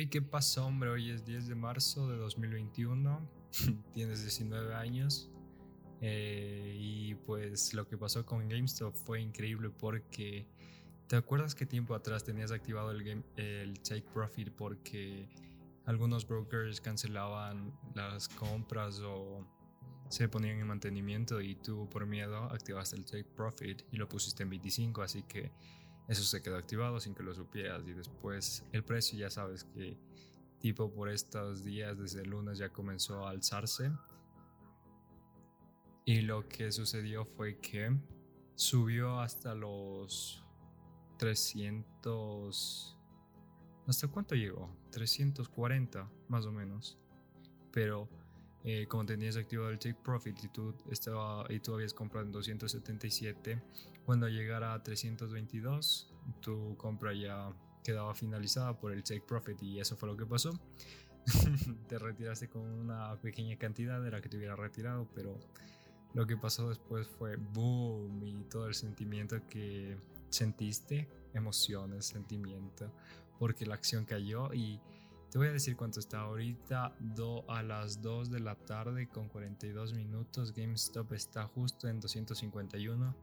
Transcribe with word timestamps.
Hey, 0.00 0.06
¿qué 0.06 0.22
pasa, 0.22 0.64
hombre? 0.64 0.90
Hoy 0.90 1.10
es 1.10 1.24
10 1.24 1.48
de 1.48 1.56
marzo 1.56 2.08
de 2.08 2.18
2021. 2.18 3.28
Tienes 3.94 4.22
19 4.22 4.72
años. 4.76 5.28
Eh, 6.00 6.76
y 6.78 7.16
pues 7.16 7.74
lo 7.74 7.88
que 7.88 7.98
pasó 7.98 8.24
con 8.24 8.48
GameStop 8.48 8.94
fue 8.94 9.20
increíble 9.20 9.70
porque 9.70 10.46
¿te 11.08 11.16
acuerdas 11.16 11.56
que 11.56 11.66
tiempo 11.66 11.96
atrás 11.96 12.22
tenías 12.22 12.52
activado 12.52 12.92
el, 12.92 13.24
el 13.34 13.80
Take 13.80 14.06
Profit 14.14 14.52
porque 14.52 15.28
algunos 15.84 16.28
brokers 16.28 16.80
cancelaban 16.80 17.76
las 17.96 18.28
compras 18.28 19.00
o 19.00 19.44
se 20.10 20.28
ponían 20.28 20.60
en 20.60 20.68
mantenimiento 20.68 21.40
y 21.40 21.56
tú 21.56 21.88
por 21.90 22.06
miedo 22.06 22.44
activaste 22.44 22.94
el 22.94 23.04
Take 23.04 23.24
Profit 23.34 23.82
y 23.90 23.96
lo 23.96 24.08
pusiste 24.08 24.44
en 24.44 24.50
25 24.50 25.02
así 25.02 25.24
que 25.24 25.50
eso 26.08 26.22
se 26.22 26.42
quedó 26.42 26.56
activado 26.56 26.98
sin 27.00 27.14
que 27.14 27.22
lo 27.22 27.34
supieras 27.34 27.86
y 27.86 27.92
después 27.92 28.64
el 28.72 28.82
precio 28.82 29.18
ya 29.18 29.30
sabes 29.30 29.64
que 29.64 29.96
tipo 30.58 30.90
por 30.90 31.08
estos 31.08 31.62
días 31.62 31.98
desde 31.98 32.22
el 32.22 32.30
lunes 32.30 32.58
ya 32.58 32.70
comenzó 32.70 33.26
a 33.26 33.30
alzarse 33.30 33.92
y 36.08 36.22
lo 36.22 36.48
que 36.48 36.72
sucedió 36.72 37.26
fue 37.26 37.58
que 37.58 37.94
subió 38.54 39.20
hasta 39.20 39.54
los 39.54 40.42
300... 41.18 42.96
¿Hasta 43.86 44.08
cuánto 44.08 44.34
llegó? 44.34 44.74
340 44.90 46.10
más 46.28 46.46
o 46.46 46.52
menos. 46.52 46.98
Pero 47.72 48.08
eh, 48.70 48.86
como 48.86 49.06
tenías 49.06 49.34
activado 49.38 49.70
el 49.70 49.78
take 49.78 49.94
profit 49.94 50.44
y 50.44 50.48
tú, 50.48 50.74
estaba, 50.90 51.46
y 51.48 51.58
tú 51.58 51.72
habías 51.72 51.94
comprado 51.94 52.26
en 52.26 52.32
277, 52.32 53.62
cuando 54.04 54.28
llegara 54.28 54.74
a 54.74 54.82
322, 54.82 56.12
tu 56.42 56.76
compra 56.76 57.14
ya 57.14 57.50
quedaba 57.82 58.14
finalizada 58.14 58.78
por 58.78 58.92
el 58.92 59.02
take 59.02 59.22
profit 59.22 59.62
y 59.62 59.80
eso 59.80 59.96
fue 59.96 60.10
lo 60.10 60.18
que 60.18 60.26
pasó. 60.26 60.50
te 61.88 61.98
retiraste 61.98 62.50
con 62.50 62.60
una 62.60 63.18
pequeña 63.22 63.56
cantidad 63.56 64.02
de 64.02 64.10
la 64.10 64.20
que 64.20 64.28
te 64.28 64.36
hubiera 64.36 64.54
retirado, 64.54 65.08
pero 65.14 65.40
lo 66.12 66.26
que 66.26 66.36
pasó 66.36 66.68
después 66.68 67.06
fue 67.06 67.36
boom 67.36 68.22
y 68.22 68.44
todo 68.50 68.66
el 68.66 68.74
sentimiento 68.74 69.40
que 69.48 69.96
sentiste, 70.28 71.08
emociones, 71.32 72.04
sentimiento, 72.04 72.92
porque 73.38 73.64
la 73.64 73.76
acción 73.76 74.04
cayó 74.04 74.52
y 74.52 74.78
te 75.30 75.38
voy 75.38 75.48
a 75.48 75.52
decir 75.52 75.76
cuánto 75.76 76.00
está 76.00 76.20
ahorita, 76.20 76.94
do, 76.98 77.48
a 77.50 77.62
las 77.62 78.00
2 78.00 78.30
de 78.30 78.40
la 78.40 78.54
tarde 78.54 79.08
con 79.08 79.28
42 79.28 79.94
minutos, 79.94 80.52
GameStop 80.54 81.12
está 81.12 81.46
justo 81.46 81.88
en 81.88 82.00
251 82.00 83.14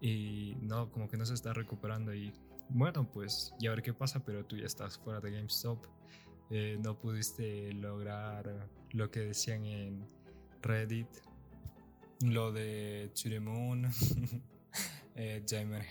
y 0.00 0.56
no, 0.60 0.90
como 0.90 1.08
que 1.08 1.16
no 1.16 1.26
se 1.26 1.34
está 1.34 1.52
recuperando 1.52 2.14
y 2.14 2.32
bueno, 2.70 3.10
pues 3.10 3.54
ya 3.58 3.70
ver 3.70 3.82
qué 3.82 3.92
pasa, 3.92 4.24
pero 4.24 4.44
tú 4.44 4.56
ya 4.56 4.64
estás 4.64 4.98
fuera 4.98 5.20
de 5.20 5.30
GameStop, 5.32 5.84
eh, 6.50 6.78
no 6.82 6.98
pudiste 6.98 7.72
lograr 7.74 8.68
lo 8.92 9.10
que 9.10 9.20
decían 9.20 9.64
en 9.66 10.06
Reddit 10.62 11.08
lo 12.20 12.52
de 12.52 13.10
To 13.14 13.28
eh, 15.16 15.44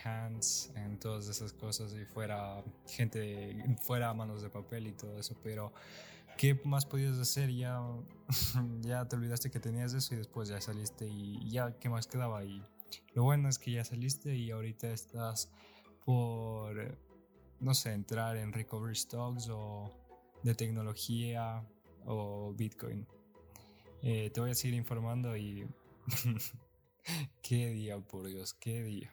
Hands, 0.04 0.72
en 0.76 1.00
todas 1.00 1.28
esas 1.28 1.54
cosas 1.54 1.94
y 1.94 2.06
fuera 2.06 2.64
gente, 2.88 3.56
fuera 3.82 4.14
manos 4.14 4.42
de 4.42 4.50
papel 4.50 4.88
y 4.88 4.92
todo 4.92 5.18
eso, 5.20 5.36
pero 5.44 5.72
¿qué 6.38 6.60
más 6.66 6.86
podías 6.86 7.18
hacer? 7.18 7.52
Ya, 7.52 7.82
ya 8.82 9.08
te 9.08 9.16
olvidaste 9.16 9.50
que 9.50 9.60
tenías 9.60 9.94
eso 9.94 10.14
y 10.14 10.18
después 10.18 10.50
ya 10.50 10.60
saliste 10.60 11.08
y 11.08 11.50
ya, 11.50 11.78
¿qué 11.80 11.90
más 11.90 12.08
quedaba 12.08 12.40
ahí? 12.40 12.62
Lo 13.14 13.24
bueno 13.24 13.50
es 13.50 13.60
que 13.60 13.72
ya 13.72 13.84
saliste 13.84 14.36
y 14.36 14.52
ahorita 14.52 14.92
estás 14.92 15.50
por, 16.06 16.98
no 17.60 17.74
sé, 17.74 17.94
entrar 17.94 18.38
en 18.38 18.52
recovery 18.52 18.96
stocks 18.96 19.48
o 19.50 19.92
de 20.44 20.54
tecnología 20.54 21.66
o 22.06 22.54
Bitcoin. 22.54 23.08
Eh, 24.02 24.30
te 24.32 24.42
voy 24.42 24.52
a 24.52 24.56
seguir 24.56 24.76
informando 24.76 25.38
y 25.38 25.66
qué 27.42 27.70
día, 27.70 28.00
por 28.00 28.28
Dios, 28.28 28.54
qué 28.54 28.84
día. 28.84 29.12